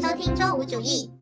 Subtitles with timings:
[0.00, 1.15] 收听周五主义。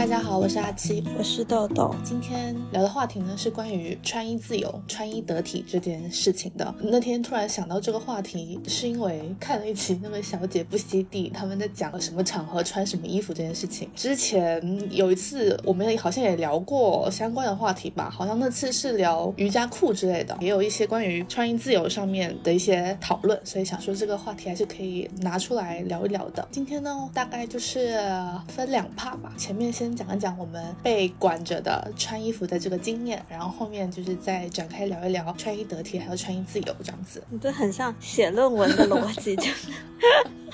[0.00, 1.94] 大家好，我是阿七，我是豆豆。
[2.02, 6.74] 今天聊的话题呢是关于穿衣自由、穿衣得体这件事情的。
[6.80, 13.90] 那天突然想到这个话题，是因为看了一期那个小姐不吸地，他们在讲什么场合穿什么衣服这件事情。
[13.94, 26.48] 之前有一次我们好像也聊过相关的话题吧，好像那次是聊瑜伽裤之类的，也有一些关于穿衣自由上面的一些讨论，所以想说这个话题还是可以拿出来聊一聊的。
[26.50, 28.00] 今天呢，大概就是
[28.48, 29.89] 分两 part 吧，前面先。
[29.94, 37.22] 讲一讲我们被管着的穿衣服的这个经验，然后后面就是再展开聊一聊穿衣得体还有穿衣自由这样子。
[37.30, 39.68] 你这很像写论文的逻辑，就是。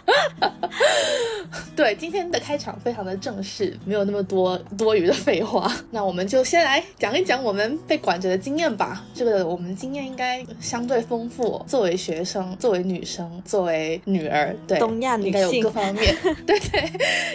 [1.74, 5.70] 对，今天的开场非常的正式，没有那么多多余的废话。
[5.90, 9.04] 那我们就先来讲一讲我们被管着的经验吧。
[9.14, 11.62] 这个我们经验应该相对丰富。
[11.66, 16.90] 作为学生，作为女生，作为女儿，对，东亚女性，应该有各方面， 对对，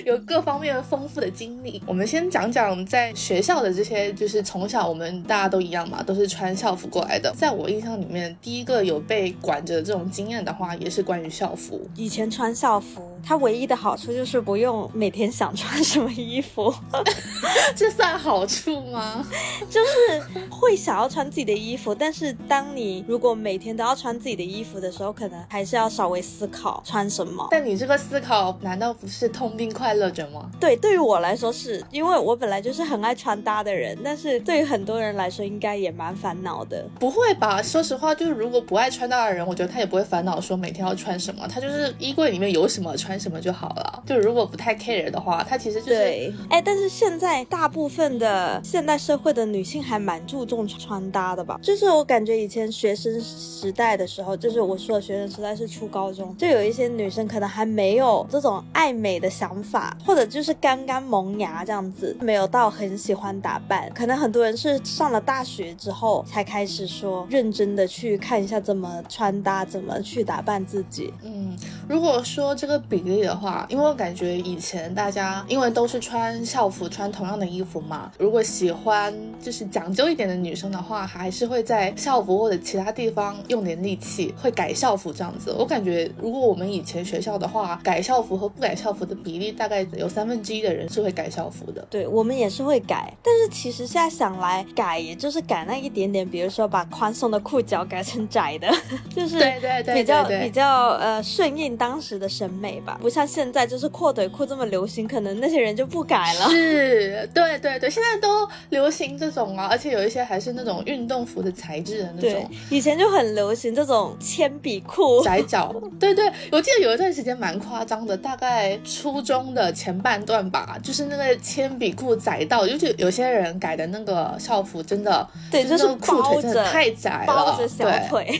[0.05, 1.81] 有各方面丰富的经历。
[1.91, 7.29] 我们先讲讲在学校的这些，就是从小我们大家都一样嘛，都是穿校服过来的。
[7.35, 11.85] 在我印象里面，第一个有被管着这种经验的话，也是关于校服。
[11.97, 13.10] 以前穿校服。
[13.23, 16.73] 它唯一的好处就是不用每天想穿什么衣服，
[17.75, 19.25] 这算好处吗？
[19.69, 27.47] 就是会想要穿自己的衣服，但是当你如果每天都要穿自己的衣服的时候，可能还是要稍微思考穿什么。
[27.51, 30.49] 但你这个思考难道不是痛并快乐着吗？
[30.59, 36.85] 对，对于我来说是因为我本来就是很爱穿搭的人，但是对于很多人来说应该也蛮烦恼的。
[36.99, 37.61] 不会吧？
[37.61, 43.10] 说实话，就是如果不爱穿搭的人，我觉得他也不会烦恼说每天要穿什么，他就是衣柜里面有什么穿。
[43.11, 44.03] 穿什么就好了。
[44.05, 46.33] 就如果不太 care 的话，它其实就是对。
[46.49, 51.59] 哎，但是现在大部分的现代社会的女性还蛮注重穿搭的吧？
[51.61, 63.91] 就是我感觉以前学生时代的时候，就是我说的学生时代是初高中，就有一些女生可能还没有这种爱美的想法，或者就是刚刚萌芽这样子，没有到很喜欢打扮。
[63.93, 71.13] 可能很多人是上了大学之后才开始说认真的去看一下怎么穿搭，怎么去打扮自己。
[71.23, 71.57] 嗯，
[71.89, 73.00] 如果说这个比。
[73.01, 78.11] 比例的话，因为我感觉以前大家因为都是穿校服，穿同样的衣服嘛。
[78.17, 85.53] 如果喜欢就是讲究一点的女生的话，还是会在校服或者其他地方用点力气，会改校服这样子。
[85.57, 91.85] 我感觉如果我们以前学校的话，改校服和不改校服的比例大概有三分之一的人是会改校服的。
[91.89, 98.67] 对我们也是会改，但是其实现在想来，改也就是改那一点点，比如说把宽松的裤脚改成窄的，
[99.15, 102.90] 就是对对对，比较比较呃顺应当时的审美吧。
[102.99, 106.49] 不像现在就是阔腿裤这么流行，可能那些人就不改了。
[106.49, 112.49] 是，对对对，现在都流行这种啊，而且有一些还是那种运动服的材质的那种。
[112.69, 115.73] 以前就很流行这种铅笔裤，窄脚。
[115.99, 128.39] 对对，我记得有一段时间蛮夸张的，大概初中的前半段吧，就是那个铅笔裤窄到，就是有些人改的那个校服真的，对，就是裤腿真的太窄了，包着小腿。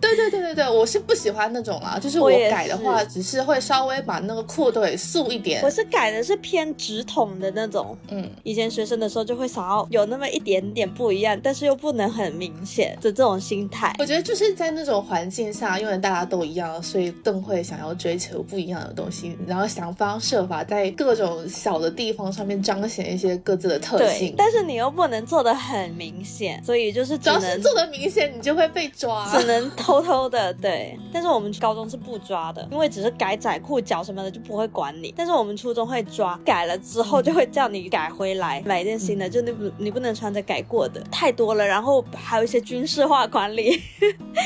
[0.00, 5.60] 对对对对对，我是不喜欢那种啦，就是我改的话，只是会稍微把那个裤腿素一点。
[5.62, 13.94] 我是改的是偏直筒的那种，嗯，以前学生的时候就会想要有那么一点点不一样，但是又不能很明显的这种心态。
[13.98, 24.34] 我觉得就是在那种环境下，因为大家都一样，所以更会想要追求不一样的东西，然后想方设法在各种小的地方上面彰显一些各自的特性。
[24.36, 29.70] 但是你又不能做的很明显，所以就是只能做的明显，你就会被抓，只能。
[29.90, 35.12] 偷偷的对，但是我们高中是不抓的，因为只是改窄裤脚什么的就不会管你。
[35.16, 41.66] 但是我们初中会抓，改了之后就会叫你改回来，买一件新的，就你不你不能穿着改过的，太多了。
[41.66, 43.82] 然后还有一些军事化管理，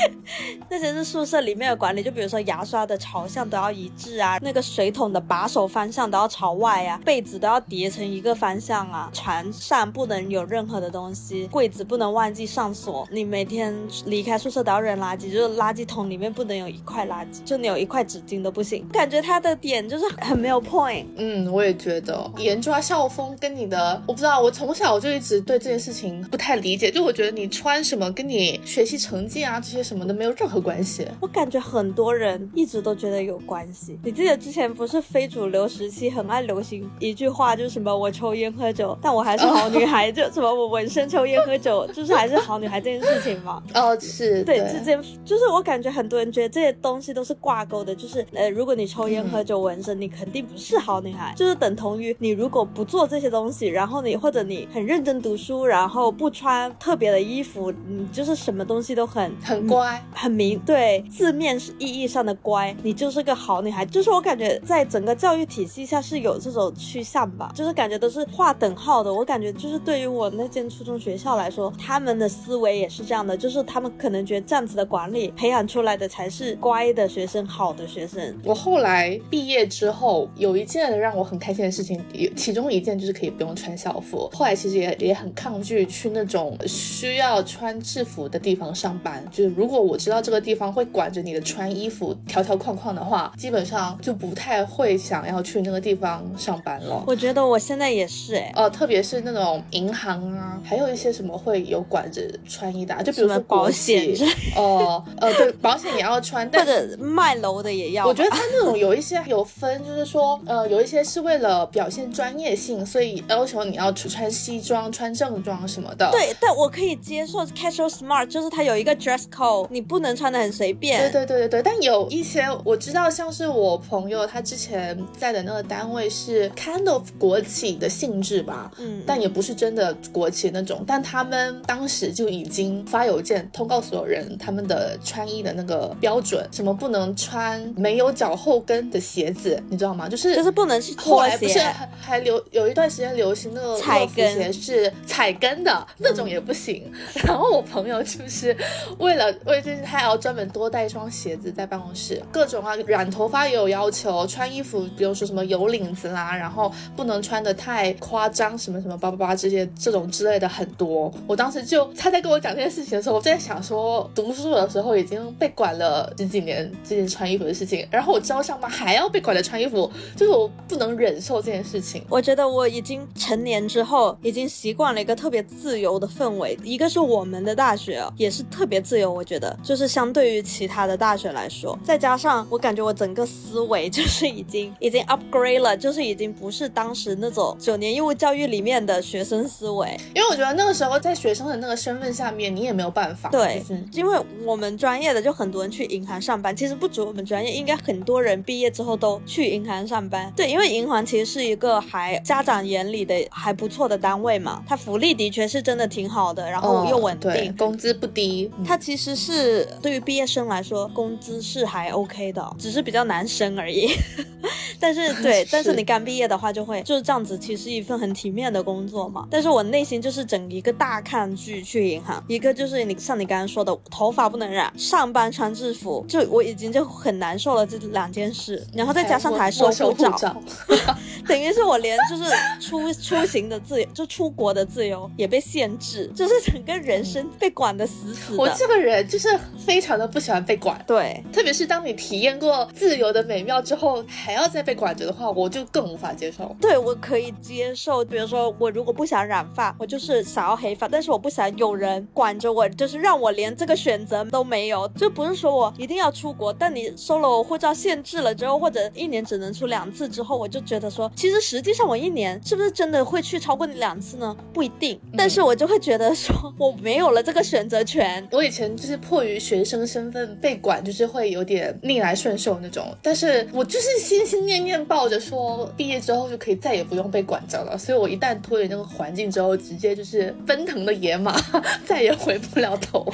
[0.67, 13.71] 那些是宿舍里面的管理，就比如说牙刷的朝向都要一致啊，那个水桶的把手方向都要朝外啊，被子都要叠成一个方向啊，床上不能有任何的东西，柜子不能忘记上锁，你每天
[14.07, 15.34] 离开宿舍都要扔垃圾。
[15.35, 18.87] 就是垃圾桶里面不能有一块垃圾，就你有一块纸巾都不行。
[18.91, 21.05] 感觉他的点就是很没有 point。
[21.17, 26.89] 嗯，我也觉得严抓校风跟你的，我不知道，我从小就一直对这件事情不太理解。
[26.89, 31.05] 就我觉得你穿什么跟你学习成绩啊这些什么的没有任何关系。
[31.19, 33.99] 我感觉很多人一直都觉得有关系。
[34.03, 43.61] 你记得之前不是非主流时期很爱流行一句话，就是什么我抽烟喝酒，但我还是好女孩，就什么我纹身抽烟喝酒，就是还是好女孩这件事情吗？
[43.75, 44.95] 哦，是对，这件。
[45.25, 60.01] 就是我感觉很多人觉得这些东西都是挂钩的，就是呃，如果你抽烟、嗯喝酒、纹身，你肯定不是好女孩，就是等同于你如果不做这些东西，然后你或者你很认真读书，然后不穿特别的衣服，你就是什么东西都很很乖。
[60.13, 63.83] 很明对字面意义上的乖，你就是个好女孩。
[63.85, 69.11] 就是我感觉在整个教育体系下是有这种趋向吧，就是感觉都是划等号的。
[69.11, 78.35] 我感觉就是对于我那间初中学校来说，他们的思维也是这样的，就是他们可能觉得这样子的管理培养出来的才是乖的学生，好的学生。
[78.43, 84.29] 我后来毕业之后，有一件让我很开心的事情，有其中一件就是可以不用穿校服。
[84.33, 89.23] 后来其实也也很抗拒去那种需要穿制服的地方上班。
[89.31, 97.03] 就是如果我知道这个地方会管着你的穿衣服条条框框的话，基本上就不太会想要去那个地方上班了。
[97.07, 104.25] 我觉得我现在也是哎、呃，特别是那种银行啊，还有一些什么会有管着穿衣的啊、就比如说保国险企，
[104.55, 108.05] 呃呃，对，保险也要穿，但或者卖楼的也要。
[108.05, 116.09] 我觉得他那种有一些有分，就是说，呃，有一些是为了表现专业性，所以要求你要穿西装、穿正装什么的。
[116.11, 120.99] 对，但我可以接受 casual smart，就是它有一个 dress code，你不能穿的很随便。
[120.99, 140.07] 对对对对对，但有一些我知道，像是我朋友他之前在的那个单位是 kind of 国企的性质吧，嗯但也不是真的国企那种，但他们当时就已经发邮件通告所有人他们的穿衣的那个标准，什么不能穿没有脚后跟的鞋子，你知道吗？
[140.07, 141.59] 就是就是不能是后拖来不是鞋。
[141.59, 143.77] 还还流有一段时间流行那个
[144.07, 146.91] 鞋是踩跟的那种也不行。
[147.25, 148.55] 然后我朋友就是
[148.99, 161.11] 为了为这他要专门多带一双鞋子在办公室，各种啊染头发也有要求，穿衣服比如说什么有领子啦，然后不能穿的太夸张，什么什么叭叭叭这些这种之类的很多。
[161.25, 172.03] 我当时就他在跟我讲这件事情的时候，我在想说读书的时候已经被管了十几年这件穿衣服的事情，然后我知道上班还要被管着穿衣服，就是我不能忍受这件事情。
[172.09, 176.57] 我觉得我已经成年之后，已经习惯了一个特别自由的氛围。
[176.63, 189.97] 一个是我们的大学哦也是特别自由，我觉得就是相对于其他的大学来说，再加上我感觉我整个思维就是已经已经 upgrade 了，就 是已经不是当时那种九年义务教育里面的学生思维。
[190.13, 193.29] 因为我觉得那个时候在学生的那个身份下面，你也没有办法。
[193.29, 200.31] 对就是，因为我们专业的就很多人去银行上班，其实不止我们专业，应该很多人毕业之后都去银行上班。
[200.35, 207.31] 对，因为银行其实是一个还家长眼里的还不错的单位嘛，它福利的确是真的挺好的，然后又稳定。
[207.31, 208.51] 对，工资不低。
[208.57, 213.89] 嗯它其实是对于毕业生来说，工资是还 OK 的，只是比较难升而已。
[214.79, 219.27] 但是对， 是但是你刚毕业的话，就会就是这样子，其实一份很体面的工作嘛。
[219.29, 230.41] 但是我内心就是整一个大抗拒去银行，一个就是你像你刚刚说的，头发不能染，上班穿制服，就我已经就很难受了这两件事，然后再加上他还收没收护照，照，
[231.27, 232.23] 等于是我连就是
[232.61, 238.37] 出 出行的自由，就出国的自由也被限制，就是整个人生被管得死死的。
[238.37, 240.81] 我这个人就是非常的不喜欢被管。
[240.87, 246.55] 对，特别是当你体验过自由的美妙之后，还要再被管着的话，我就更无法接受。
[246.61, 254.87] 对我可以接受，比如说我如果不想染发，我就是想要黑发，但是我不想有人管着我，就是让我连这个选择都没有。
[254.89, 264.35] 就不是说我一定要出国，但你收了我护照限制了之后，或者一年只能出两次之后，我就觉得说，其实实际上我一年是不是真的会去超过你两次呢？
[264.53, 268.27] 不一定，但是我就会觉得说我没有了这个选择权。
[268.31, 272.85] 我以前就是迫于学生身份被管，就是会有点逆来顺受那种。
[273.01, 277.77] 但是我就是心心念念抱着说，毕业之后就可以再也不用被管着了。
[277.77, 281.35] 所以我一旦脱离那个环境之后，直接就是奔腾的野马，
[281.85, 283.05] 再也回不了头。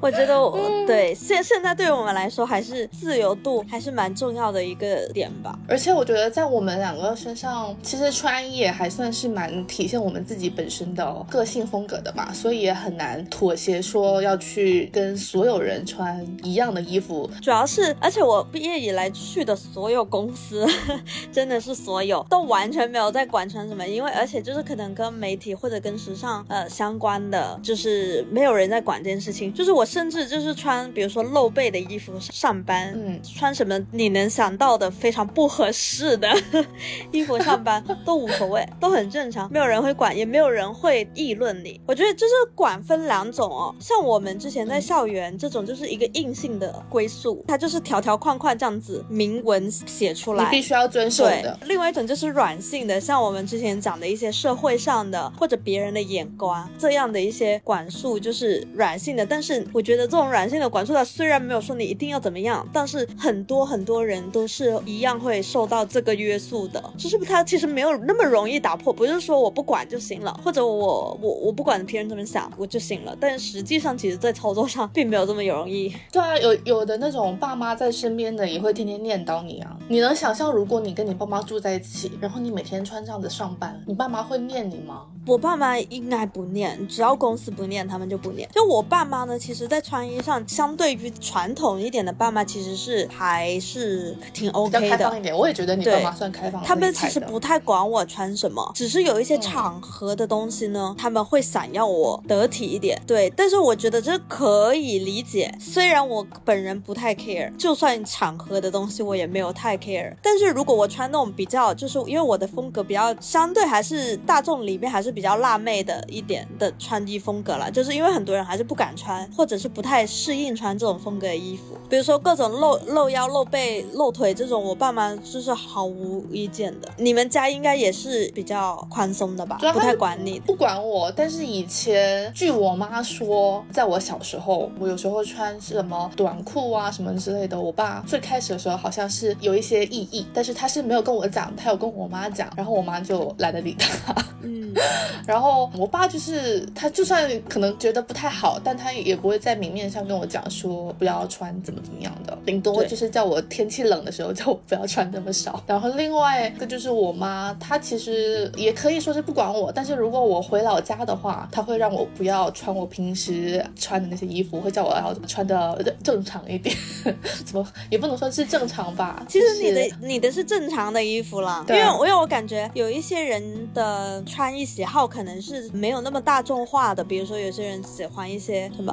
[0.00, 5.58] 我觉得我对现现在对于我们来说，还是自由度还是蛮重要的一个点吧。
[5.68, 17.28] 而且我觉得在我们两个身上，其实穿衣也还算是蛮体现我们自己本身的个性风格的嘛，所以也很难妥协说要去跟所有人穿一样的衣服。
[17.40, 20.66] 主要是，而且我毕业以来去的所有公司，
[21.32, 29.52] 真的是所有都完全没有在管穿什么，因为而且就是可能跟媒体或者跟时尚呃相关的，就是没有人在管这件事情。
[29.54, 36.28] 就是我甚至就是穿，比如说露背的衣服上班，嗯穿什么你能想到的非常不合适的
[37.12, 41.80] 衣服上班都无所谓， 都很正常，没有人会管，也没有人会议论你。
[41.86, 51.58] 我觉得就是管分两种哦，像我们之前在校园这种就是一个硬性的归宿，它就是条条框框这样子明文写出来，你必须要遵守对的，。
[51.66, 59.24] 另外一种就是软性的，像我们之前讲的一些社会上的或者别人的眼光这样的一些管束，就是软性的。
[59.26, 75.94] 但是我觉得这种软性的管束，它虽然没有说你一定要怎么样，但是很多很多人都是一样会受到这个约束的，就是它其实没有那么容易打破，不是说我不管就行了，或者我我我不管别人怎么想我就行了，但实际上其实在操作上并没有这么容易。
[76.10, 85.02] 对啊，有有的那种爸妈在身边的也会天天念叨你啊，你能想象如果你跟你爸妈住在一起，然后你每天穿这样子上班，你爸妈会念你吗？
[85.26, 88.48] 我爸妈应该不念，只要公司不念，他们就不念。
[88.54, 94.88] 就我爸妈呢，其实在穿衣上，相对于传统一点的爸妈，其实是还是挺 OK 的。
[94.88, 96.62] 开放一点，我也觉得你爸妈算开放。
[96.62, 103.00] 他们其实不太管我穿什么，只是有一些场合的东西呢，他们会想要我得体一点。
[103.06, 105.52] 对，但是我觉得这可以理解。
[105.60, 110.14] 虽然我本人不太 care，就算场合的东西我也没有太 care。
[110.22, 121.76] 但是如果我穿那种比较，就是因为我的风格比较相对还是大众里面还是比较辣妹的一点的穿衣风格了，就是因为很多人还是不敢穿，或者是不太适应穿这种风格的衣服。
[121.88, 126.88] 比如说各种露露腰、露背、露腿这种，我爸妈就是毫无意见的。
[126.96, 129.58] 你们家应该也是比较宽松的吧？
[129.72, 131.10] 不太管你，不管我。
[131.12, 144.14] 但是以前据我妈说，在我小时候，我有时候穿什么短裤啊什么之类的，我爸最开始的时候好像是有一些异议，但是他是没有跟我讲，他有跟我妈讲，然后我妈就懒得理他。
[144.42, 144.74] 嗯，
[145.26, 155.62] 然后我爸就是他，就算可能觉得不太好，但他也不会在明面上跟我讲说不要穿怎么怎么样的，顶多就是叫我天气冷的时候叫我不要穿那么少。
[155.68, 166.74] 然后另外一个就是我妈，她其实也可以说是不管我，但是如果我回老家的话，她会让我不要穿我平时穿的那些衣服，会叫我要穿的正常一点。
[167.46, 169.24] 怎么也不能说是正常吧？
[169.28, 178.92] 其实你的你的是正常的衣服了，因为因为我感觉有一些人的穿衣喜好可能是没有那么大众化的，比如说有些人喜欢一些什么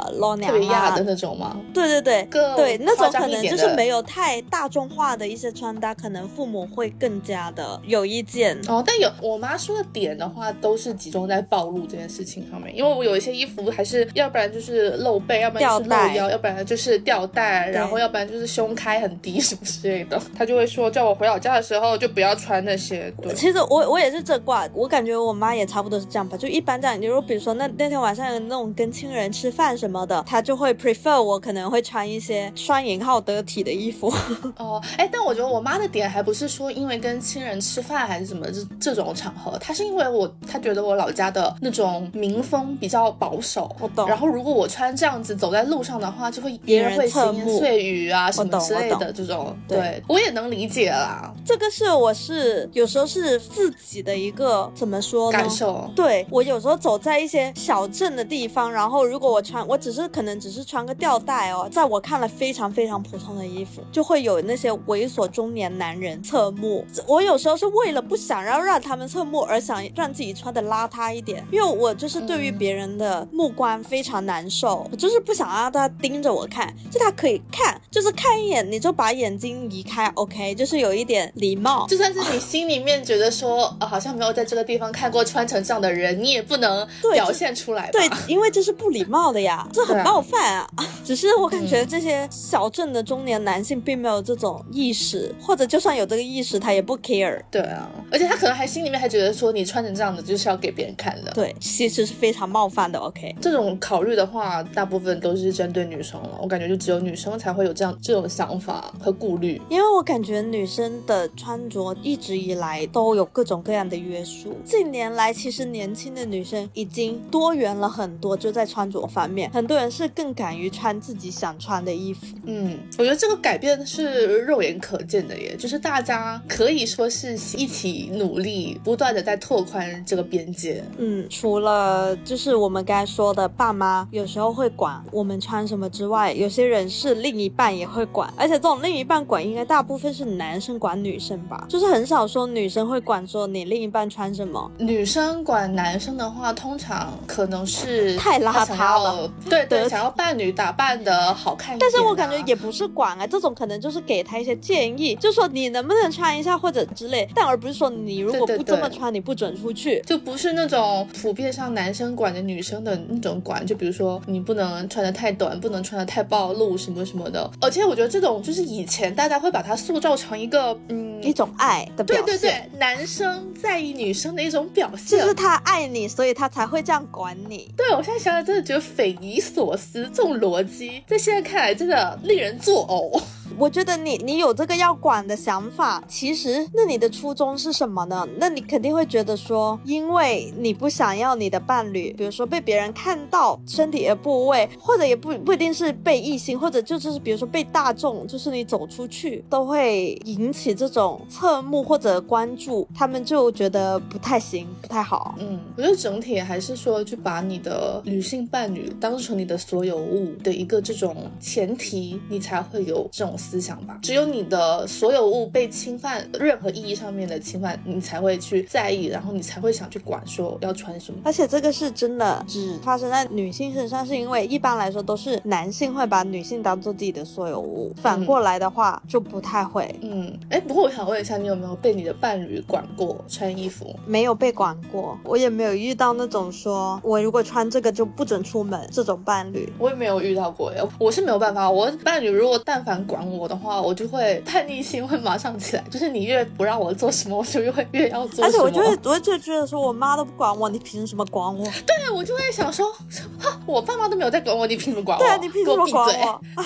[0.51, 1.57] 露娘啊的那种吗？
[1.73, 8.83] 对对对，对那种可能就是没有太大众化的一些穿搭，可能父母会更加的有意见哦。
[8.85, 23.11] 但有我妈说的点的话，都是集中在暴露这件事情上面，因为我有一些衣服还是要不然就是露背，要不然就是露腰，要不然就是吊带，然后要不然就是胸开很低什么之类的，她就会说叫我回老家的时候就不要穿那些。
[23.21, 26.99] 对，其实我我也是这挂，我感觉我妈也差不多是这样吧，就一般这样。
[27.01, 34.11] 如果比如说那那天晚上那种跟亲人吃饭什么的，她就会 prefer 我可能会穿一些双引号得体的衣服。
[34.57, 43.69] 哦，哎，但我觉得我妈的点还不是说因为跟亲人吃饭还是什么这这种场合，她是因为我她觉得我老家的那种民风比较保守。
[43.79, 44.07] 我懂。
[44.07, 49.55] 然后如果我穿这样子走在路上的话，就会别人会闲言碎语啊什么之类的这种。
[49.67, 51.31] 对，我也能理解啦。
[51.45, 55.87] 这个是我是有时候是自己的一个怎么说感受。
[55.95, 66.85] 对我有时候走在一些小镇的地方，然后如果我穿，我只是可能只是穿个吊带哦，在我看了非常非常普通的衣服，就会有那些猥琐中年男人侧目。
[67.07, 81.87] 我有时候是为了不想要让他们侧目，而想让自己穿的邋遢一点，因为我就是对于别人的目光非常难受，我就是不想让他盯着我看，就他可以看，就是看一眼你就把眼睛移开，OK，就是有一点礼貌。
[81.87, 87.89] 就算是你心里面觉得说，呃，好像没有在这个地方看过穿成这样的人，你也不能表现出来。
[87.91, 90.67] 对，因为这是不礼貌的呀，这很冒犯啊。
[91.03, 97.41] 只是我感觉这些小镇的中年男性并没有这种意识，或者就算有这个意识，他也不 care。
[97.51, 101.31] 对啊，而且他可能还心里面还觉得说你穿成这样子就是要给别人看的。
[101.31, 102.97] 对，其实是非常冒犯的。
[102.99, 106.39] OK，这种考虑的话，大部分都是针对女生了。
[106.41, 114.57] 我感觉就只有女生才会有这样这种想法和顾虑，因为我感觉女生的穿着一直以来都有各种各样的约束。
[114.63, 122.25] 近年来，其实年轻的女生已经多元了很多，就在穿着方面，很多人是更敢于穿自己想穿的衣服。
[122.45, 130.83] 嗯，我觉得这个改变是肉眼可见的耶，就是大家可以说是一起努力，不断的在拓宽这个边界。
[130.97, 144.71] 嗯，除了就是我们刚才说的，爸妈有时候会管我们穿什么之外，有些人是另一半也会管，而且这种另一半管应该大部分是男生管女生吧，就是很少说女生会管说你另一半穿什么。
[144.77, 151.77] 女生管男生的话，通常可能是太邋遢了，对对，想要伴侣打扮的好看。
[151.79, 167.49] 但是我感觉也不是管啊，这种可能就是给他一些建议，就说你能不能穿一下或者之类，但而不是说你如果不这么穿，你不准出去，就不是那种普遍上男生管着女生的那种管，就比如说你不能穿的太短，不能穿的太暴露什么什么的。
[167.61, 172.37] 而且我觉得这种就是以前大家会把它塑造成一个嗯一种爱的表对。
[172.37, 175.19] 对对，男生在意女生的一种表现。
[175.19, 177.71] 就是他爱你，所以他才会这样管你。
[177.77, 183.21] 对我现在想想，真的觉得匪夷所这种逻辑在现在看来真的令人作呕。
[183.57, 188.27] 我觉得你你有这个要管的想法，其实那你的初衷是什么呢？
[188.37, 205.35] 那你肯定会觉得说，因为你不想要你的伴侣，比如说被别人看到身体的部位，或者也不不一定是被异性，或者就是比如说被大众，就是你走出去都会引起这种侧目或者关注，他们就觉得不太行，不太好。
[205.39, 213.99] 嗯，我觉得整体还是说，就把你的女性伴侣当成你的所有物的一个这种前提，你才会有这种思想吧。
[214.01, 221.19] 只有你的所有物被侵犯，任何意义上面的侵犯，你才会去在意，然后你才会想去管说要穿什么。
[221.25, 229.93] 而且这个是真的只发生在女性身上，是因为一般来说都是男性会把女性当做自己的所有物，反过来的话就不太会。
[230.01, 233.93] 嗯，哎，不过我想问一下，你有没有被你的伴侣管过穿衣服？
[234.05, 239.71] 没有被管过，我也没有遇到那种说我如果穿这个就不准出门这种伴侣。
[239.79, 241.69] 我也没有遇到过呀，我是没有办法。
[241.69, 248.47] 我伴侣如果但凡管我的话，我就会叛逆心会马上起来，就是你越不让我做什么，我就越会越要做什么。
[248.47, 251.65] 而且我就会，我就觉得说，我妈都不管我，你凭什么管我？
[251.85, 252.91] 对，我就会想说，
[253.39, 255.23] 哈，我爸妈都没有在管我，你凭什么管我？
[255.23, 256.41] 对啊，你凭什么管我？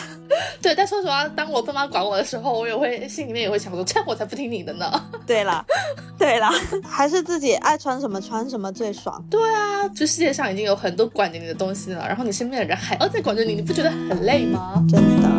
[0.62, 4.92] 对，但说实话，当我爸妈管我的时候，我也会心里面也会想说，这样我才不听你的呢。
[5.26, 5.66] 对啦，
[6.18, 6.52] 对啦，
[6.84, 9.24] 还是自己爱穿什么穿什么最爽。
[9.30, 14.84] 对啊，就世界上已经有很多管着你的东西了，然后你身边的人还要再管着你，你不觉得很累吗？
[14.90, 15.37] 真的。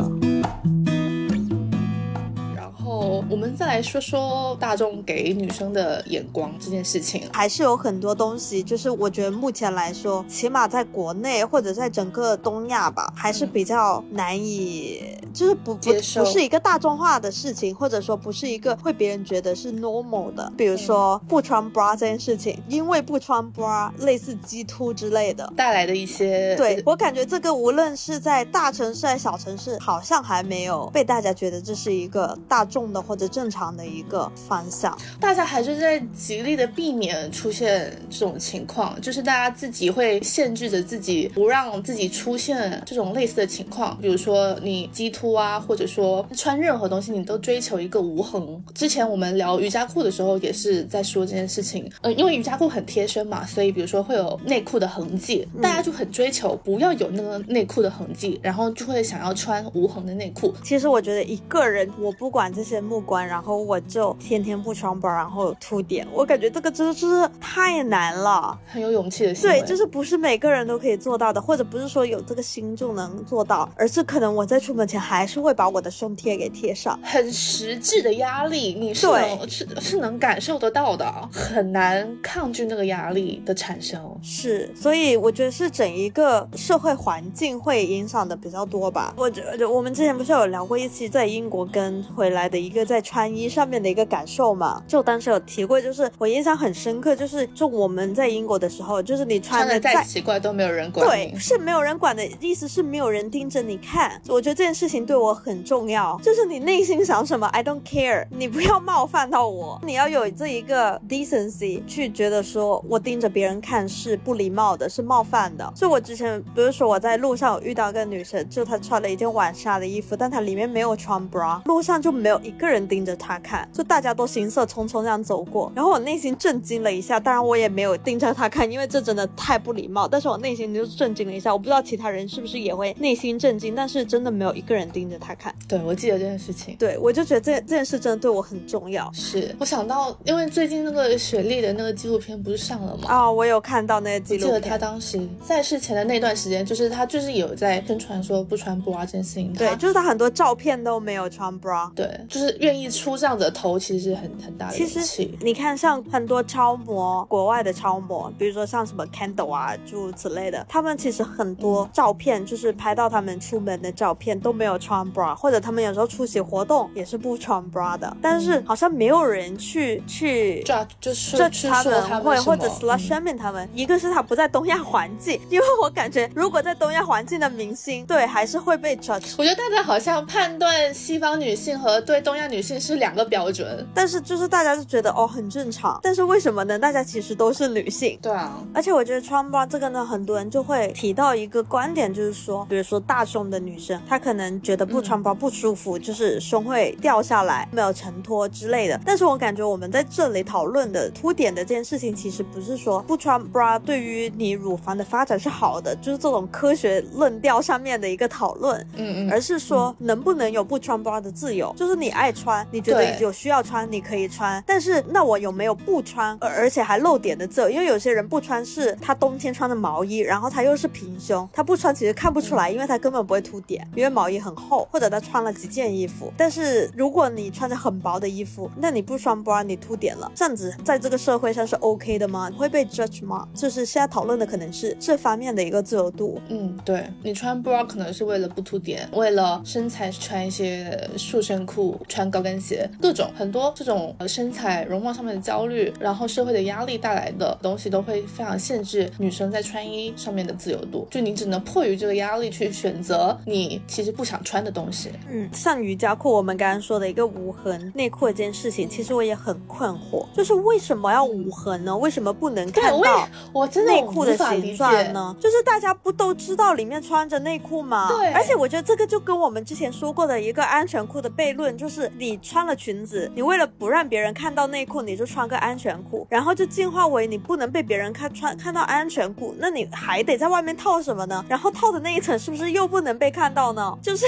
[3.30, 15.02] 我们再来说说大众给女生的眼光这件事情，还是有很多东西，就是我觉得目前来说，起码在国内或者在整个东亚吧，还是比较难以，
[15.34, 20.50] 就是不不不是一个大众化的事情，或者说不是一个会别人觉得是 normal 的。
[20.56, 43.98] 比如说不穿 bra 这件事情，因为不穿 bra 类似鸡突之类的带来的一些，对我感觉这个无论是在大城市还是小城市，好像还没有被大家觉得这是一个大众的或者正常的一个方向，大家还是在极力的避免出现这种情况，就是大家自己会限制着自己，不让自己出现这种类似的情况。
[44.00, 48.38] 比如说你鸡突啊，或者说穿任何东西，你都追求一个无痕。
[48.74, 51.90] 之前我们聊瑜伽裤的时候，也是在说这件事情。
[52.02, 60.54] 嗯，因为瑜伽裤很贴身嘛，所以比如说会有内裤的痕迹，大家就很追求不要有那个内裤的痕迹，然后就会想要穿无痕的内裤。
[60.62, 67.06] 其实我觉得一个人，我不管这些目光，然后我就天天不穿 bra，然后有凸点，我感觉这个真的是
[67.40, 69.34] 太难了，很有勇气的。
[69.34, 79.06] 对，就是不是每个人都可以做到的，或者不是说有这个心就能做到，而是可能我在出门前还是会把我的胸贴给贴上，很实质的压力，你是
[79.48, 83.98] 是是能感受得到的，很难抗拒那个压力的产生。
[84.22, 89.14] 是，所以我觉得是整一个社会环境会影响的比较多吧。
[89.16, 94.82] 我觉得我们之前不是有聊过一期在英国跟回来的一个在穿衣上面的一个感受嘛？
[94.86, 104.20] 就当时有提过，就是我印象很深刻，就是就我们在英国的时候，就是你穿的再奇怪都没有人管，对，是没有人管的意思是没有人盯着你看。
[104.28, 115.72] 我觉得这件事情对我很重要，就是你内心想什么，I don't care，你不要冒犯到我，你要有这一个 decency 去觉得说我盯着别人看是不礼貌的，是冒犯的。
[115.76, 130.08] 所以我之前不是说我在路上有遇到一个女生，就她穿了一件晚纱的衣服，但她里面没有穿 bra，路上就没有一个人盯着他看，就大家都行色匆匆这样走过，然后我内心震惊了一下，当然我也没有盯着他看，因为这真的太不礼貌。
[130.08, 135.54] 但是我内心就震惊了一下，我不知道其他人是不是也会内心震惊，但是真的没有一个人盯着他看。
[135.68, 139.10] 对，我记得这件事情，对我就觉得这这件事真的对我很重要。
[139.12, 143.08] 是我想到，因为最近那个雪莉的那个纪录片不是上了吗？
[143.08, 144.54] 啊，我有看到那个纪录片。
[144.54, 149.52] 记得他当时在事前的那段时间，就是他就是有在宣传说不穿 bra 这件事情。
[149.52, 151.90] 对，就是他很多照片都没有穿 bra。
[151.94, 155.38] 对，就是愿意出这样的头，其实很很大的勇气。
[155.40, 168.14] 你看，像很多超模，国外的超模，比如说像什么 Kendall 啊，诸如此类的，他们其实很多照片就是拍到他们出门的照片都没有穿 bra，或者他们有时候出席活动也是不穿 bra 的。
[168.20, 173.66] 但是好像没有人去去抓，就是这他们会或者 slash shaming 他们。
[173.72, 179.34] 一个是他不在东亚环境， 因为我感觉如果在东亚环境的明星，对还是会被 judge。
[179.38, 183.86] 我觉得大家好像判断西方女性和对东亚女女性是两个标准。
[183.94, 186.76] 但是就是大家就觉得哦很正常，但是为什么呢？
[186.76, 188.18] 大家其实都是女性。
[188.20, 199.00] 对啊，而且我觉得穿 bra 这个呢，很多人就会提到一个观点，就是说，比如说大胸的女生，她可能觉得不穿 bra 不舒服，就是胸会掉下来，没有承托之类的。
[199.06, 217.70] 但是我感觉我们在这里讨论的凸点的这件事情，其实不是说不穿 bra 对于你乳房的发展是好的，就是这种科学论调上面的一个讨论，嗯嗯，而是说能不能有不穿 bra 的自由，就是你爱穿，你觉得有需要穿，你可以穿，但是那我有没有不穿，而而且还露点的自由？
[217.70, 226.32] 因为有些人不穿是他冬天穿的毛衣，然后他又是平胸，他不穿其实看不出来，因为他根本不会凸点，因为毛衣很厚，或者他穿了几件衣服。
[226.36, 232.50] 但是如果你穿着很薄的衣服，那你不穿 bra 你凸点了，这样子在这个社会上是 OK 的吗？
[232.56, 233.48] 会被 judge 吗？
[233.54, 236.40] 就是现在讨论的可能是这方面的一个自由度。
[236.48, 251.06] 嗯，对你穿 bra 可能是为了不凸点，为了身材穿一些束身裤、穿高跟鞋，各种很多这种呃身材容貌上面的焦虑，然后社会的压力带来的东西，都会非常限制女生在穿衣上面的自由度。
[251.10, 255.10] 就你只能迫于这个压力去选择你其实不想穿的东西。
[255.30, 261.96] 嗯，像瑜伽裤，我们刚刚说的一个无痕内裤这件事情，其实我也很困惑，就是为什么要无痕呢？
[261.96, 264.76] 为什么不能看到我真的内裤的形。
[264.76, 265.34] 状呢？
[265.40, 268.08] 就是大家不都知道里面穿着内裤吗？
[268.08, 281.44] 对而且我觉得这个就跟我们之前说过的一个安全裤的悖论，就是你穿了裙子，你为了不让别人看到内裤，你就穿个安全裤，然后就进化为你不能被别人看穿看到安全裤，那你还得在外面套什么呢？
[281.48, 283.96] 然后套的那一层是不是又不能被看到呢？
[284.02, 284.26] 就是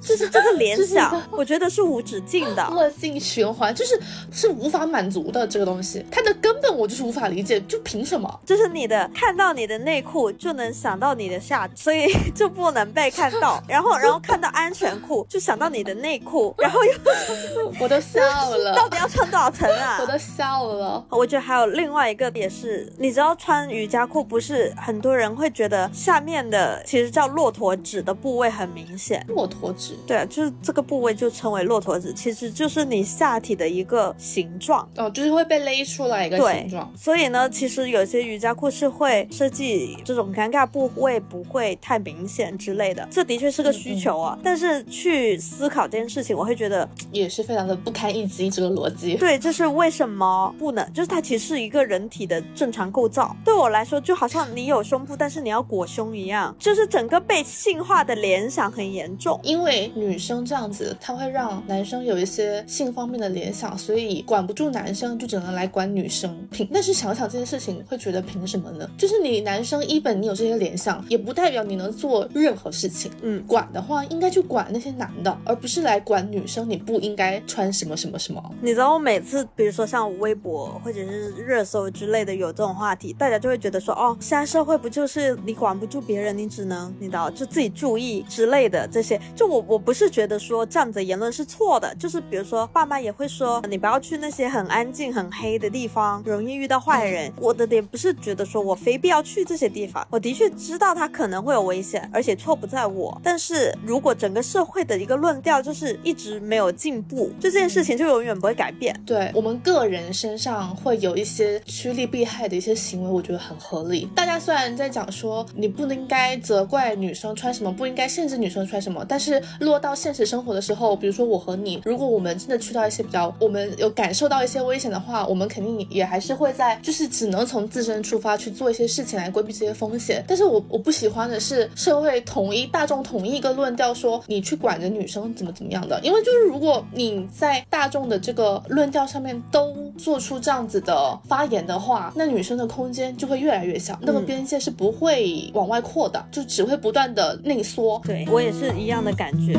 [0.00, 2.62] 就是这个联想， 我觉得是无止境的。
[2.66, 8.40] 恶性循环就是是无法满足的这个东西，它的根本我就是无法理解，就凭什么？
[8.44, 13.62] 就是你的看到你的内裤就能想到你的下，所以就不能被看到。
[13.66, 16.92] 然后，然后看到安全裤就想到你的内裤，然后又
[17.80, 18.20] 我都笑
[18.56, 19.98] 了，到底要穿多少层啊？
[20.02, 21.04] 我都笑了。
[21.10, 29.24] 我觉得还有另外一个也是，你知道穿瑜伽裤不是很多人会觉得下面的其实叫骆驼趾的部位很明显。
[29.28, 34.88] 骆驼趾，对啊，就是这个部位就称为骆驼趾，其实就是你下体的一个形状。
[34.96, 36.92] 哦，就是会被勒出来一个对形状。
[36.96, 44.38] 所以呢，其实有些瑜伽裤是会设计这种尴尬部位不会太明显之类的，这的确是个需求啊。
[44.42, 49.16] 但是去思考这件事情，我会觉得，也是非常的不堪一击，这个逻辑。
[49.16, 50.84] 对，这是为什么不能？
[50.92, 53.34] 就是它其实是一个人体的正常构造。
[53.44, 59.40] 对我来说，就好像你有胸部，但是你要裹胸一样，就是整个被性化的联想很严重。
[59.42, 66.46] 因为女生这样子，她会让男生有一些性方面的联想，所以管不住男生，就只能来管女生。
[66.50, 68.88] 凭，但是想想这件事情，会觉得凭什么呢？
[68.98, 73.10] 就是你男生一本你有这些联想，也不代表你能做任何事情。
[73.22, 76.66] 嗯，管的话，应该去管那些男的，而不是来管女生。
[76.66, 78.42] 你不应该穿什么什么什么。
[78.60, 89.20] 你知道我每次，比如说像微博或者是热搜之类的有这种话题，大家就会觉得说，哦，现在社会不就是你管不住别人，你只能你知道就自己注意之类的这些。
[89.34, 97.32] 就我我不是觉得说这样子的言论是错的，就是比如说爸妈也会说，你不要去那些很安静很黑的地方，容易遇到坏人。
[97.40, 103.18] 我的点不是觉得说我非必要去这些地方，我的确知道他可能会有危险，而且错不在我。
[103.22, 108.94] 但是如果整个社会的一个论调就是一直没有进进步，就这件事情就永远不会改变。
[109.04, 114.08] 对我们个人身上会有一些趋利避害的一些行为，我觉得很合理。
[114.14, 130.24] 大家虽然在讲说你不应该责怪女生穿什么，不应该限制女生穿什么，但是落到现实生活的时候，比如说我和你，如果我们真的去到一些比较，我们有感受到一些危险的话，我们肯定也还是会在，就是只能从自身出发去做一些事情来规避这些风险。
[130.28, 148.02] 但是我我不喜欢的是社会统一大众统一一个论调，说你去管着女生怎么怎么样的，因为就是如果如果你在大众的这个论调上面都做出这样子的发言的话，那女生的空间就会越来越小，那个边界是不会往外扩的，就只会不断的内缩。
[148.04, 149.56] 对我也是一样的感觉。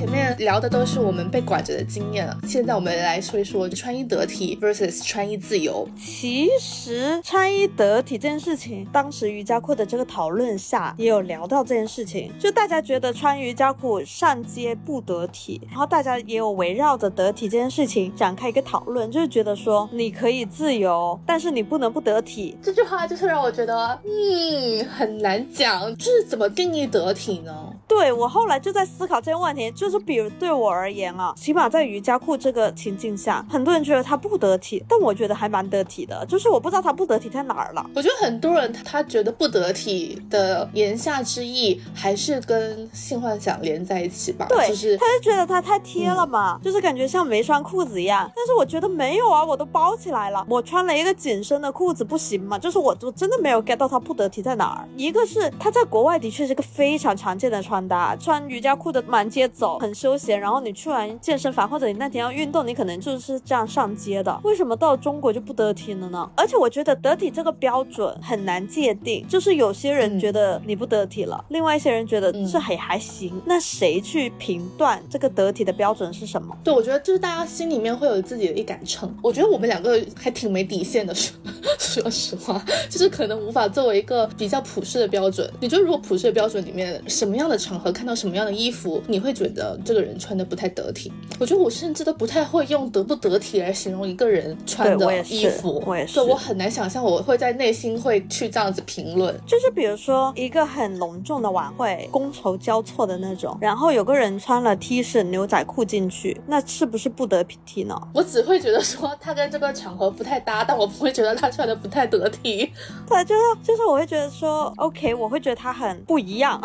[0.00, 5.86] 前面聊的都是我们被管着的经验了，现在我们来说一说穿衣得体 versus 穿衣自由。
[5.94, 22.56] 其实穿衣得体这件事情，当时瑜伽裤的这个讨论下也有聊到这件事情，就大家觉得穿瑜伽裤上街不得体，然后大家也有围绕着得体这件事情展开一个讨论，就是觉得说你可以自由，但是你不能不得体。
[22.62, 27.52] 这句话就是让我觉得，嗯，很难讲，就是怎么定义得体呢？
[27.90, 37.84] 对我后来就在思考这个问题，就是比如对我而言啊，起码在瑜伽裤这个情境下，很多人觉得它不得体，但我觉得还蛮得体的，就是我不知道它不得体在哪儿了。
[37.96, 44.46] 我觉得很多人他觉得不得体的言下之意，还是跟性幻想连在一起吧。
[44.48, 48.30] 对，就是他就觉得它太贴了嘛，就是感觉像没穿裤子一样。
[48.36, 52.56] 但是我觉得没有啊，我都包起来了，我穿了一个紧身的裤子不行吗？
[52.56, 54.88] 就是我我真的没有 get 到它不得体在哪儿。
[54.96, 60.38] 一个是它在国外的确是个非常常见的穿搭，穿瑜伽裤的满街走，很休闲。
[60.38, 64.40] 然后你去完健身房或者你那天要运动，你可能就是这样上街的。
[64.44, 66.28] 为什么到中国就不得体了呢？
[66.36, 73.40] 而且我觉得得体这个标准很难界定，就是有些人觉得你不得体了，另外一些人觉得这还还行。
[73.46, 76.56] 那谁去评断这个得体的标准是什么？
[76.62, 79.12] 对，我觉得就是大家心里面会有自己的一杆秤。
[79.22, 81.36] 我觉得我们两个还挺没底线的，说
[81.78, 85.50] 说实话，就是可能无法作为一个比较普世的标准。
[85.60, 91.12] 你觉得如果普世的标准里面，什么样的场合看到什么样的衣服，你会觉得这个人穿的不太得体？
[91.38, 95.80] 我觉得我甚至都不太会用得不得体来形容一个人穿的衣服。
[95.86, 99.32] 我也是，对我很难想象我会在内心会去这样子评论。
[99.46, 107.96] 就是比如说一个很隆重的晚会，觥筹交错的那种，然后有个人穿了 T 恤牛仔裤进去，那是不是不得体呢？
[108.12, 112.72] 我只会觉得说他跟这个场合不太搭，但我不会觉得他穿的不太得体。
[113.08, 116.60] 对，就是就是我会觉得说，OK，我会觉得他很不一样。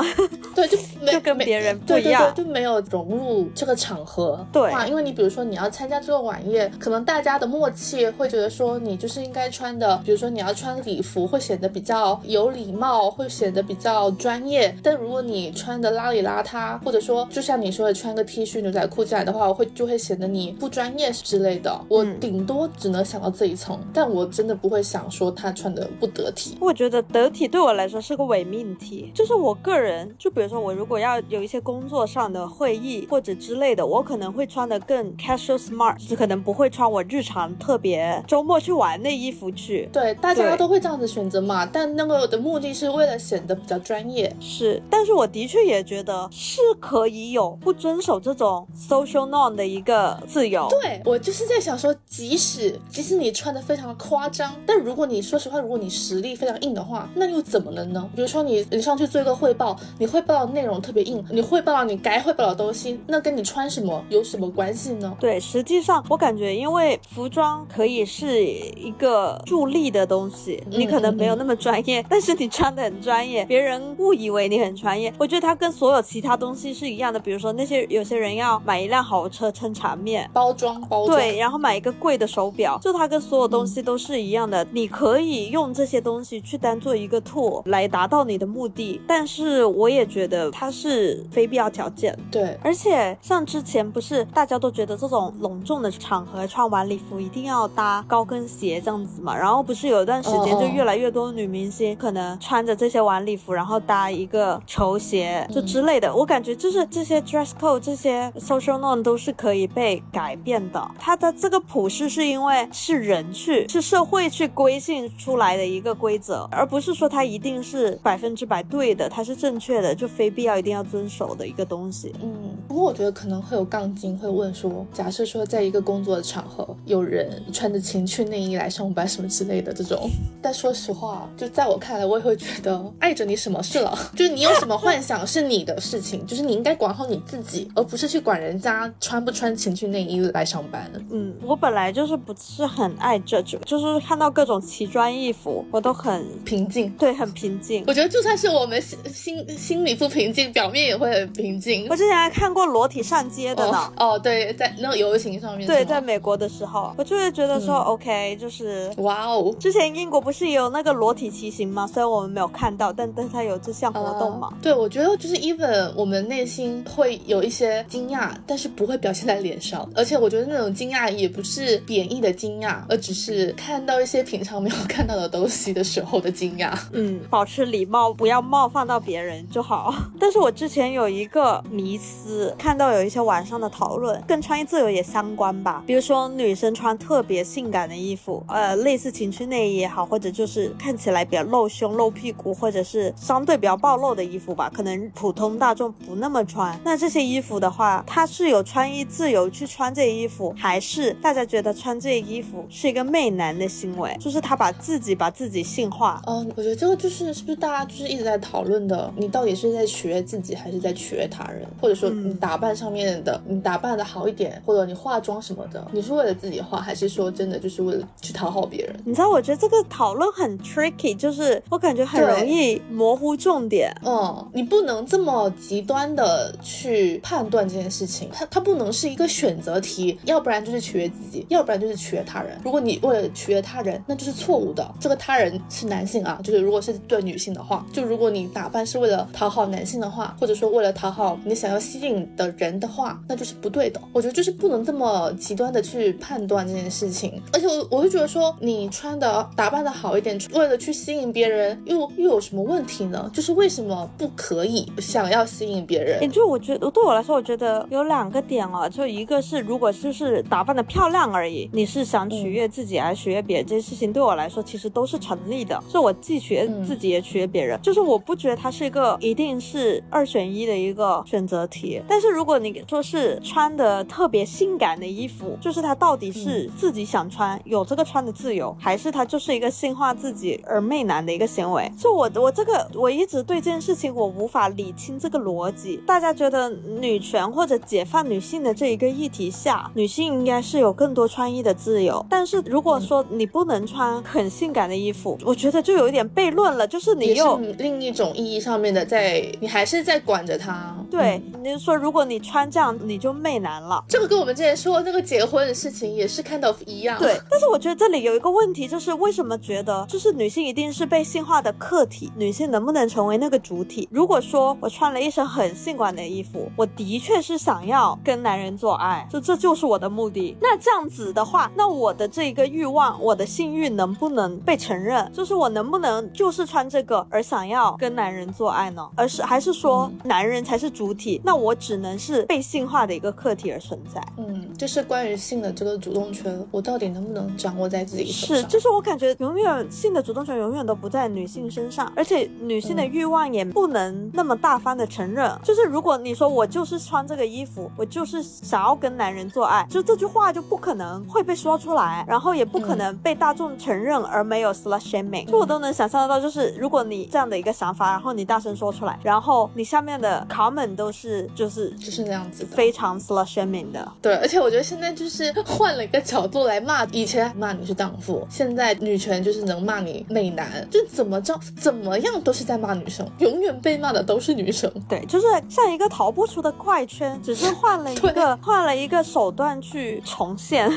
[0.55, 4.45] 对，就就跟别人不一样，就没有融入这个场合。
[4.51, 14.75] 对，因为你比如说你要参加这个晚宴，可能大家的默契会觉得说你就是应该穿的，比如说你要穿礼服，会显得比较有礼貌，会显得比较专业。
[14.83, 21.75] 但如果你穿的邋里邋遢，或者说就像你说的穿个 T 恤牛仔裤进来的话，我会就会显得你不专业之类的。
[21.89, 26.57] 我顶多只能想到这一层，但我真的不会想说他穿的不得体。
[26.59, 39.89] 我觉得得体对我来说是个伪命题，就是我个人，就比如说我如果要有一些工作上的会议或者之类的，我可能会穿的更 casual smart，就是可能不会穿我日常特别周末去玩的衣服去。
[39.91, 44.33] 对，大家都会这样子选择嘛，但那个的目的是为了显得比较专业。
[44.39, 50.67] 是，但是我的确也觉得是可以有不遵守这种 social norm 的一个自由。
[50.69, 58.09] 对我就是在想说，即使即使你穿的非常的夸张，但如果你说实话，如果你实力非常硬的话，那又怎么了呢？
[58.15, 65.15] 比如说你你上去做一个汇报，你汇报的内容特别硬，你汇报你该汇报的东西，那跟你穿什么有什么关系呢？
[65.19, 75.13] 对，实际上我感觉，因为服装可以是一个助力的东西，你可能没有那么专业，但是你穿的很专业，别人误以为你很专业。
[75.17, 92.17] 我觉得它跟所有其他东西是一样的，比如说那些有些人要买一辆豪车撑场面，包装包装，对，然后买一个贵的手表，就它跟所有东西都是一样的，你可以用这些东西去当做一个 tool 来达到你的目的，但是我也觉得它是非必要条件。
[92.31, 110.89] 对，而且像之前不是大家都觉得这种隆重的场合穿晚礼服一定要搭高跟鞋这样子嘛，然后不是有一段时间就越来越多女明星可能穿着这些晚礼服，然后搭一个球鞋就之类的，我感觉就是这些 dress code 这些 social norm 都是可以被改变的。
[110.97, 122.13] 它的这个普世是因为是人去是社会去规训出来的一个规则，而不是说它一定是百分之百对的，它是正确的，就非必要一定要遵守的一个东西。
[122.21, 130.09] 嗯，不过我觉得可能会有杠精会问说，假设说在一个工作的场合，有人穿着情趣内衣来上班什么之类的这种，
[130.41, 133.97] 但说实话，就在我看来，我也会觉得碍着你什么事了？
[134.15, 140.89] 就是你有什么幻想是你的事情， 就是你应该管好你自己，而不是去管人家穿不穿情趣内衣来上班。
[141.11, 147.83] 嗯，我本来就是不是很爱这种，就是看到各种奇装异服，我都很平静，对，很平静。
[147.87, 151.87] 我觉得就算是我们心心心里不平静，表面也会很平静。
[151.89, 153.91] 我之前还看过裸体上街的呢。
[153.97, 155.65] 哦，对，在那个游行上面。
[155.65, 159.55] 对，在美国的时候，我就会觉得说，OK，就是哇哦。
[159.59, 161.87] 之前英国不是有那个裸体骑行吗？
[161.87, 164.53] 虽然我们没有看到，但但它有这项活动嘛。
[164.61, 169.89] 对，我觉得就是 even 我们内心会有一些惊讶，但是不会表现在脸上。
[169.95, 176.73] 而且我觉得那种惊讶也不是贬义的惊讶，而只是看到一些平常没有看到的东西的时候的惊讶。
[176.91, 179.93] 嗯，保持礼貌，不要冒犯到别人就好。
[180.25, 182.51] 但是我之前有一个迷思。
[182.57, 185.83] 看到有一些网上的讨论，跟穿衣自由也相关吧。
[185.85, 196.75] 比如说女生穿特别性感的衣服，呃，类似情趣内衣也好，或者就是看起来比较露胸、露屁股，或者是相对比较暴露的衣服吧，可能普通大众不那么穿。
[196.83, 204.17] 那这些衣服的话，它是有穿衣自由去穿这些衣服，还是大家觉得穿这些衣服是一个媚男的行为？
[204.19, 206.19] 就是他把自己把自己性化。
[206.25, 211.67] 嗯，我觉得这个就是是不是大家就是一直在讨论的，你到底是在取悦自己还是在取悦他人？
[211.81, 218.95] 或者说你打扮上面的，你打扮的好一点，或者你化妆什么的，你是为了自己化，还是说真的就是为了去讨好别人？
[219.05, 223.93] 你知道，我觉得这个讨论很 tricky，就是我感觉很容易模糊重点。
[224.05, 232.57] 嗯，你不能这么极端的去判断这件事情，它它不能是一个选择题，要不然就是取悦自己，要不然就是取悦他人。
[232.63, 234.89] 如果你为了取悦他人，那就是错误的。
[234.99, 244.01] 这个他人是男性啊，就是如果是对女性的话，就如果你打扮是为了讨好男性的话，或者说为了讨好你想要吸引的人的话，那就是不对的。
[244.13, 247.41] 我觉得就是不能这么极端的去判断这件事情。
[247.53, 253.29] 而且我我会觉得说，你穿的打扮的好一点，为了去吸引别人，又又有什么问题呢？
[253.33, 256.21] 就是为什么不可以想要吸引别人？
[256.21, 265.81] 也就我觉得对我来说，我觉得有两个点啊，就一个是如果就是打扮的漂亮而已，你是想取悦自己还是取悦别人，这些事情对我来说其实都是成立的。
[265.91, 272.01] 就我既取悦自己也取悦别人，就是我不觉得它是一个一定是二选一的一个选择题。
[272.07, 281.91] 但是如果你说是穿的特别性感的衣服，就是他到底是自己想穿，有这个穿的自由，还是他就是一个性化自己而媚男的一个行为？
[281.99, 285.97] 就我我这个我一直对这件事情我无法理清这个逻辑。
[286.05, 292.25] 大家觉得女权或者解放女性的这一个议题下，女性应该是有更多穿衣的自由。
[292.29, 300.95] 但是如果说你不能穿很性感的衣服，我觉得就有一点悖论了，就是你又另一种意义上面的在，你还是在管着他。
[301.11, 304.01] 对，你是说如果你穿这样，你就媚男了？
[304.07, 307.19] 这个跟我们之前说那个结婚的事情也是 kind of 一样。
[307.19, 314.07] 对，但是我觉得这里有一个问题，就是为什么觉得就是女性一定是被性化的客体，女性能不能成为那个主体？
[314.09, 320.55] 如果说我穿了一身很性感的衣服，我的确是想要跟男人做爱，就这就是我的目的。
[320.61, 325.29] 那这样子的话，那我的这个欲望，我的性欲能不能被承认？
[325.33, 329.05] 就是我能不能就是穿这个而想要跟男人做爱呢？
[329.15, 331.41] 而是还是说男人才是主体？
[331.43, 334.21] 那我只能是被性化的一个客体而存在？
[334.37, 338.57] 嗯，就是关于性的这个主动权，我到底能不能掌握在自己手上？
[338.57, 345.51] 是，就是我感觉永远性的主动权永远都不在女性身上，而且女性的欲望也不能那么大方的承认。
[345.63, 355.45] 就是如果你说我就是穿这个衣服，我就是想要跟男人做爱，就这句话就不可能会被说出来，然后也不可能被大众承认而没有 slut shaming。
[355.45, 364.11] 就我都能想象得到，就是如果你这样的一个想法，然后你大声说出来，然后你下面的 comment 都是就是就是那样子，非常 slut shaming 的。
[364.21, 374.91] 对，而且我觉得现在就是换了一个角度来骂，以前骂你是荡妇，现在女权就是能骂你媚男，就怎么着怎么样都是在骂女生，永远被骂的都是女生。
[375.07, 380.91] 对，就是像一个逃不出的怪圈，只是换了一个 换了一个手段去重现。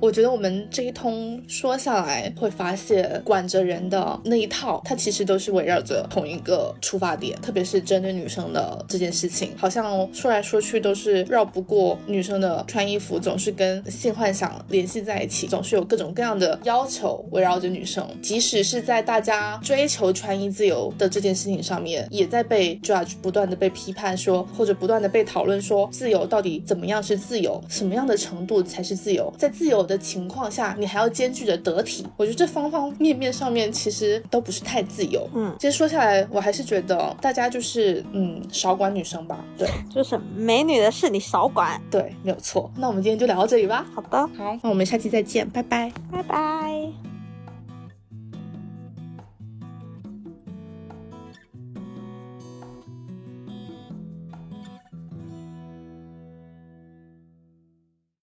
[0.00, 35.28] 我觉得我们这一通说下来，会发现管着人的那一套，它其实都是围绕着同一个出发点，特别是针对女生的这件事情，好像说来说去都是绕不过女生的穿衣服，总是跟性幻想联系在一起，总是有各种各样的要求围绕着女生，即使是在大家追求穿衣自由的这件事情上面，也在被 judge 不断的被批判说，或者不断的被讨论说，自由到底怎么样是自由，什么样的程度才是自由，在自由的情况下，你还要兼具着得体，我觉得这方方面面上面其实都不是太自由。
[35.34, 42.70] 嗯，其实说下来，我还是觉得大家就是嗯少管女生吧，对，就是美女的事你少管，对，没有错。
[42.76, 43.84] 那我们今天就聊到这里吧。
[43.94, 47.17] 好的，好，那我们下期再见，拜拜，拜拜。